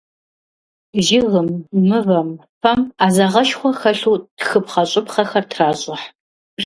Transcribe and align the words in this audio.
Жыгым, 1.05 1.49
мывэм, 1.87 2.29
фэм 2.61 2.79
Ӏэзагъэшхуэ 2.97 3.71
хэлъу 3.79 4.15
тхыпхъэщӀыпхъэхэр 4.37 5.45
тращӀыхь. 5.51 6.05